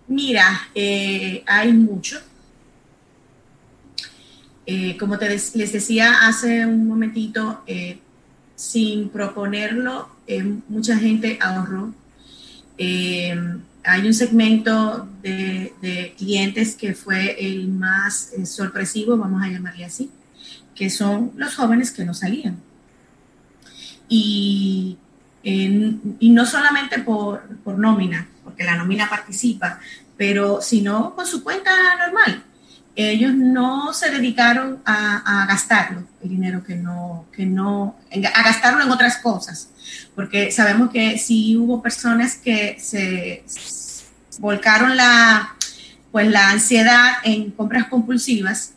Mira, 0.06 0.68
eh, 0.74 1.42
hay 1.46 1.72
mucho 1.72 2.20
eh, 4.66 4.96
como 4.96 5.18
te 5.18 5.28
les 5.28 5.72
decía 5.72 6.26
hace 6.26 6.64
un 6.64 6.88
momentito, 6.88 7.62
eh, 7.66 7.98
sin 8.54 9.10
proponerlo, 9.10 10.08
mucha 10.68 10.96
gente 10.96 11.38
ahorró. 11.40 11.92
hay 12.78 14.06
un 14.06 14.14
segmento 14.14 15.06
de, 15.22 16.14
clientes 16.16 16.76
que 16.76 16.94
fue 16.94 17.36
el 17.46 17.68
más 17.68 18.32
sorpresivo, 18.46 19.18
vamos 19.18 19.42
a 19.42 19.48
llamarle 19.48 19.84
así, 19.84 20.10
que 20.74 20.88
son 20.88 21.32
los 21.36 21.54
jóvenes 21.54 21.90
que 21.90 22.04
no 22.04 22.14
salían. 22.14 22.56
Y, 24.08 24.96
y 25.44 26.30
no 26.30 26.46
solamente 26.46 27.00
por, 27.00 27.42
por 27.58 27.78
nómina, 27.78 28.26
porque 28.42 28.64
la 28.64 28.76
nómina 28.76 29.10
participa, 29.10 29.78
pero 30.16 30.62
sino 30.62 31.14
con 31.14 31.26
su 31.26 31.42
cuenta 31.42 31.70
normal. 31.98 32.44
Ellos 32.96 33.34
no 33.34 33.92
se 33.92 34.10
dedicaron 34.10 34.80
a, 34.84 35.46
gastarlo, 35.48 36.04
el 36.22 36.28
dinero 36.28 36.62
que 36.62 36.76
no, 36.76 37.26
que 37.34 37.44
no, 37.44 37.96
a 38.12 38.42
gastarlo 38.42 38.84
en 38.84 38.90
otras 38.90 39.18
cosas, 39.18 39.68
porque 40.14 40.52
sabemos 40.52 40.90
que 40.90 41.18
sí 41.18 41.56
hubo 41.56 41.82
personas 41.82 42.36
que 42.36 42.76
se 42.78 43.44
volcaron 44.38 44.96
la, 44.96 45.56
pues 46.12 46.28
la 46.28 46.50
ansiedad 46.50 47.14
en 47.24 47.50
compras 47.50 47.88
compulsivas, 47.88 48.74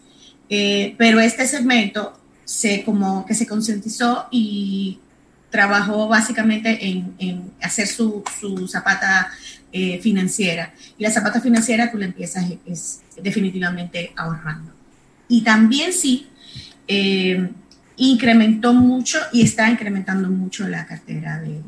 eh, 0.50 0.96
pero 0.98 1.20
este 1.20 1.46
segmento 1.46 2.20
se 2.44 2.84
como 2.84 3.26
que 3.26 3.36
se 3.36 3.46
concientizó 3.46 4.28
y 4.32 5.00
trabajó 5.50 6.08
básicamente 6.08 6.77
en, 6.88 7.51
hacer 7.62 7.88
su, 7.88 8.24
su 8.39 8.68
zapata 8.68 9.32
eh, 9.72 10.00
financiera. 10.01 10.74
Y 10.98 11.04
la 11.04 11.12
zapata 11.12 11.42
financiera 11.42 11.92
tú 11.92 11.98
la 11.98 12.06
empiezas 12.06 12.46
es, 12.66 13.01
definitivamente 13.22 14.12
ahorrando. 14.16 14.74
Y 15.27 15.42
también 15.42 15.92
sí, 15.92 16.27
eh, 16.88 17.50
incrementó 17.98 18.74
mucho 18.74 19.20
y 19.34 19.42
está 19.42 19.70
incrementando 19.70 20.30
mucho 20.30 20.68
la 20.68 20.86
cartera 20.86 21.42
de, 21.42 21.62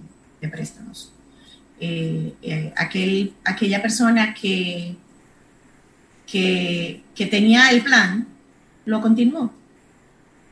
préstamos. 0.48 1.12
Eh, 1.82 2.74
aquel, 2.78 3.34
aquella 3.44 3.82
persona 3.82 4.34
que, 4.34 4.96
que, 6.26 7.28
tenía 7.30 7.70
el 7.70 7.82
plan, 7.82 8.28
lo 8.86 9.02
continuó. 9.02 9.54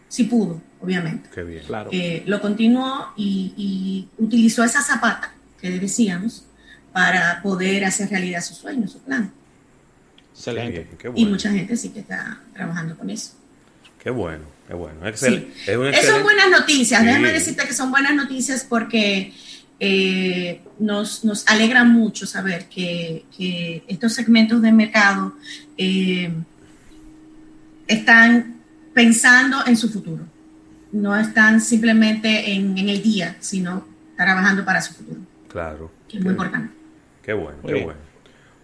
Si 0.10 0.26
pudo, 0.26 0.62
obviamente. 0.88 1.30
Claro. 1.68 1.92
lo 2.26 2.42
continuó 2.42 3.14
y, 3.18 3.54
y 3.58 4.24
utilizó 4.24 4.64
esa 4.64 4.82
zapata 4.82 5.34
que 5.60 5.80
decíamos 5.80 6.46
para 6.94 7.42
poder 7.44 7.86
hacer 7.86 8.10
realidad 8.10 8.42
su 8.42 8.56
sueño, 8.56 8.88
su 8.88 9.00
plan. 9.02 9.32
Excelente. 10.34 10.88
Y 11.16 11.26
mucha 11.26 11.52
gente 11.52 11.76
sí 11.76 11.90
que 11.90 12.00
está 12.00 12.40
trabajando 12.54 12.96
con 12.96 13.10
eso. 13.10 13.34
Qué 14.02 14.12
bueno, 14.12 14.46
qué 14.68 14.74
bueno. 14.74 15.06
Excel, 15.08 15.52
son 15.66 16.24
buenas 16.24 16.50
noticias, 16.50 17.04
déjame 17.04 17.34
decirte 17.34 17.68
que 17.68 17.74
son 17.74 17.92
buenas 17.92 18.14
noticias 18.16 18.66
porque 18.68 19.34
eh, 19.80 20.62
nos, 20.80 21.26
nos, 21.26 21.48
alegra 21.48 21.84
mucho 21.84 22.26
saber 22.26 22.66
que, 22.66 23.26
estos 23.88 24.14
segmentos 24.14 24.62
de 24.62 24.72
mercado 24.72 25.36
eh, 25.78 26.32
están 27.88 28.62
pensando 28.94 29.66
en 29.66 29.76
su 29.76 29.90
futuro. 29.90 30.26
No 30.92 31.16
están 31.18 31.62
simplemente 31.62 32.54
en, 32.54 32.78
el 32.78 33.02
día, 33.02 33.36
sino 33.40 33.86
trabajando 34.16 34.66
para 34.66 34.82
su 34.82 34.94
futuro. 34.94 35.20
Claro. 35.50 35.92
es 36.12 36.22
muy 36.22 36.32
importante. 36.32 36.74
Qué 37.22 37.34
bueno, 37.34 37.58
qué 37.66 37.84
bueno. 37.84 38.00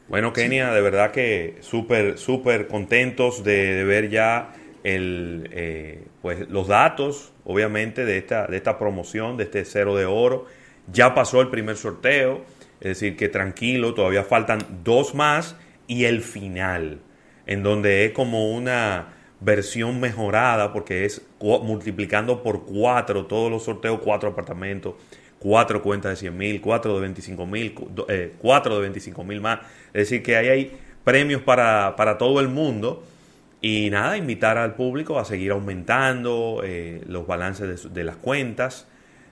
Bueno, 0.07 0.33
Kenia, 0.33 0.71
de 0.73 0.81
verdad 0.81 1.11
que 1.11 1.57
súper, 1.61 2.17
súper 2.17 2.67
contentos 2.67 3.43
de, 3.43 3.83
ver 3.83 4.09
ya 4.09 4.53
el, 4.83 5.49
eh, 5.51 6.05
pues, 6.21 6.49
los 6.49 6.67
datos, 6.67 7.33
obviamente, 7.45 8.05
de 8.05 8.17
esta, 8.17 8.47
de 8.47 8.57
esta 8.57 8.77
promoción, 8.77 9.37
de 9.37 9.45
este 9.45 9.65
cero 9.65 9.95
de 9.95 10.05
oro 10.05 10.47
ya 10.91 11.15
pasó 11.15 11.41
el 11.41 11.49
primer 11.49 11.77
sorteo, 11.77 12.43
es 12.79 12.99
decir, 12.99 13.15
que 13.15 13.29
tranquilo, 13.29 13.93
todavía 13.93 14.23
faltan 14.23 14.59
dos 14.83 15.15
más 15.15 15.55
y 15.87 16.05
el 16.05 16.21
final, 16.21 16.99
en 17.45 17.63
donde 17.63 18.05
es 18.05 18.11
como 18.11 18.51
una 18.51 19.12
versión 19.43 19.99
mejorada 19.99 20.71
porque 20.71 21.05
es 21.05 21.21
multiplicando 21.39 22.41
por 22.43 22.65
cuatro 22.65 23.25
todos 23.25 23.51
los 23.51 23.63
sorteos, 23.63 23.99
cuatro 24.01 24.29
apartamentos, 24.29 24.95
cuatro 25.39 25.81
cuentas 25.81 26.11
de 26.11 26.15
100 26.17 26.37
mil, 26.37 26.61
cuatro 26.61 26.95
de 26.95 27.01
25 27.01 27.45
mil, 27.45 27.75
eh, 28.07 28.33
cuatro 28.37 28.75
de 28.75 28.81
25 28.81 29.23
mil 29.23 29.41
más. 29.41 29.59
Es 29.87 30.09
decir, 30.09 30.23
que 30.23 30.37
ahí 30.37 30.47
hay 30.47 30.77
premios 31.03 31.41
para, 31.41 32.17
todo 32.17 32.39
el 32.39 32.47
mundo. 32.47 33.03
Y 33.61 33.89
nada, 33.89 34.17
invitar 34.17 34.57
al 34.57 34.75
público 34.75 35.19
a 35.19 35.25
seguir 35.25 35.51
aumentando 35.51 36.61
eh, 36.65 37.01
los 37.07 37.25
balances 37.25 37.93
de 37.93 38.03
las 38.03 38.17
cuentas 38.17 38.87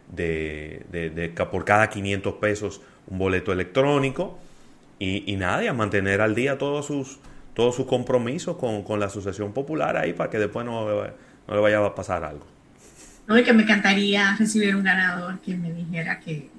de, 0.08 1.34
por 1.52 1.66
cada 1.66 1.90
500 1.90 2.36
pesos 2.36 2.82
un 3.08 3.18
boleto 3.18 3.52
electrónico 3.52 4.40
y, 5.00 5.30
y 5.32 5.36
nada, 5.36 5.70
a 5.70 5.74
mantener 5.74 6.22
al 6.22 6.36
día 6.36 6.58
todos 6.58 6.86
sus, 6.86 7.20
todos 7.54 7.76
sus 7.76 7.86
compromisos 7.86 8.58
con, 8.58 9.00
la 9.00 9.08
Asociación 9.08 9.54
Popular 9.54 9.98
ahí 9.98 10.14
para 10.14 10.30
que 10.30 10.40
después 10.40 10.66
no, 10.66 10.88
no, 10.88 11.56
le 11.56 11.60
vaya 11.60 11.86
a 11.86 11.96
pasar 11.96 12.24
algo. 12.24 12.46
No, 13.28 13.38
y 13.38 13.44
que 13.44 13.54
me 13.54 13.64
encantaría 13.64 14.36
recibir 14.38 14.76
un 14.76 14.84
ganador 14.84 15.40
que 15.40 15.56
me 15.56 15.72
dijera 15.72 16.20
que, 16.20 16.50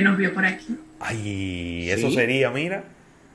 nos 0.00 0.16
vio 0.16 0.32
por 0.32 0.44
aquí. 0.44 0.78
Ay, 1.00 1.90
eso 1.90 2.10
sería, 2.10 2.50
mira, 2.50 2.84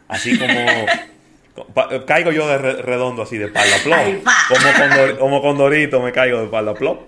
así 0.08 0.38
como... 0.38 0.54
caigo 2.06 2.32
yo 2.32 2.48
de 2.48 2.58
redondo 2.84 3.24
así 3.24 3.36
de 3.36 3.48
pala 3.48 3.78
Como 3.82 5.18
como 5.18 5.42
con 5.42 5.58
Dorito 5.58 6.00
me 6.02 6.12
caigo 6.12 6.42
de 6.42 6.48
pala 6.48 6.76
plop. 6.76 7.02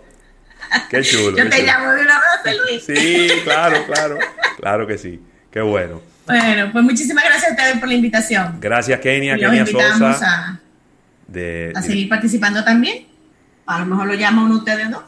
Qué 0.90 1.02
chulo. 1.02 1.38
Yo 1.38 1.50
te 1.50 1.64
llamo 1.64 1.92
de 1.94 2.02
una 2.02 2.20
vez, 2.44 2.58
Luis. 2.58 2.84
Sí, 2.86 3.30
claro, 3.44 3.86
claro. 3.86 4.18
Claro 4.58 4.88
que 4.88 4.98
sí. 4.98 5.20
Qué 5.52 5.62
bueno. 5.62 6.02
Bueno, 6.30 6.72
pues 6.72 6.84
muchísimas 6.84 7.24
gracias 7.24 7.50
a 7.50 7.56
ustedes 7.56 7.80
por 7.80 7.90
la 7.90 7.96
invitación. 7.96 8.58
Gracias, 8.60 9.00
Kenia, 9.00 9.36
Kenia 9.36 9.66
Sosa. 9.66 10.50
A, 10.50 10.60
de, 11.28 11.74
a 11.76 11.82
seguir 11.82 12.08
participando 12.08 12.64
también. 12.64 13.08
A 13.66 13.80
lo 13.80 13.86
mejor 13.88 14.08
lo 14.08 14.14
llama 14.14 14.44
uno 14.44 14.58
ustedes 14.58 14.90
dos. 14.92 15.04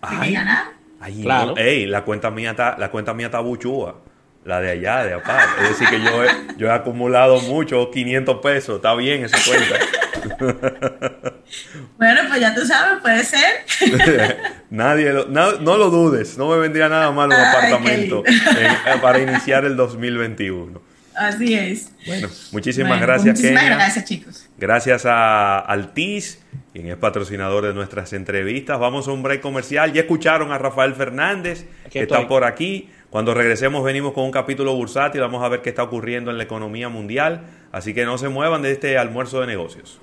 Ay, 0.00 0.32
ganar. 0.32 0.64
Ay, 1.00 1.22
claro. 1.22 1.56
ey, 1.56 1.86
la 1.86 2.04
cuenta 2.04 2.30
mía 2.30 2.50
está, 2.50 2.76
la 2.78 2.90
cuenta 2.90 3.14
mía 3.14 3.26
está 3.26 3.40
buchúa. 3.40 4.00
La 4.44 4.60
de 4.60 4.70
allá, 4.70 5.04
de 5.04 5.14
acá. 5.14 5.40
Es 5.62 5.70
decir, 5.70 5.88
que 5.88 6.00
yo 6.02 6.24
he, 6.24 6.28
yo 6.56 6.68
he 6.68 6.70
acumulado 6.70 7.40
mucho, 7.42 7.90
500 7.90 8.36
pesos. 8.40 8.76
Está 8.76 8.94
bien 8.94 9.24
esa 9.24 9.38
cuenta. 9.44 11.29
bueno, 11.98 12.20
pues 12.28 12.40
ya 12.40 12.54
tú 12.54 12.64
sabes, 12.66 13.00
puede 13.00 13.24
ser. 13.24 13.64
Nadie 14.70 15.12
no, 15.28 15.76
lo 15.76 15.90
dudes, 15.90 16.38
no 16.38 16.48
me 16.48 16.58
vendría 16.58 16.88
nada 16.88 17.10
mal 17.10 17.28
un 17.28 17.34
apartamento 17.34 18.24
eh, 18.26 18.68
para 19.00 19.18
iniciar 19.18 19.64
el 19.64 19.76
2021. 19.76 20.80
Así 21.14 21.54
es. 21.54 21.92
Bueno, 22.06 22.28
muchísimas 22.52 23.00
gracias, 23.00 23.36
muchísimas 23.36 23.66
gracias, 23.66 24.04
chicos. 24.06 24.48
Gracias 24.56 25.04
a 25.04 25.58
Altis, 25.58 26.40
quien 26.72 26.86
es 26.86 26.96
patrocinador 26.96 27.66
de 27.66 27.74
nuestras 27.74 28.12
entrevistas. 28.14 28.78
Vamos 28.78 29.06
a 29.06 29.12
un 29.12 29.22
break 29.22 29.42
comercial. 29.42 29.92
Ya 29.92 30.02
escucharon 30.02 30.50
a 30.50 30.56
Rafael 30.56 30.94
Fernández, 30.94 31.66
que 31.90 32.00
está 32.00 32.26
por 32.26 32.44
aquí. 32.44 32.88
Cuando 33.10 33.34
regresemos 33.34 33.84
venimos 33.84 34.12
con 34.12 34.24
un 34.24 34.30
capítulo 34.30 34.74
bursátil, 34.74 35.20
vamos 35.20 35.42
a 35.42 35.48
ver 35.48 35.62
qué 35.62 35.70
está 35.70 35.82
ocurriendo 35.82 36.30
en 36.30 36.38
la 36.38 36.44
economía 36.44 36.88
mundial. 36.88 37.42
Así 37.72 37.92
que 37.92 38.04
no 38.04 38.16
se 38.16 38.28
muevan 38.28 38.62
de 38.62 38.70
este 38.70 38.96
almuerzo 38.96 39.40
de 39.40 39.48
negocios. 39.48 40.00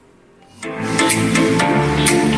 Thank 0.60 2.32
you. 2.32 2.37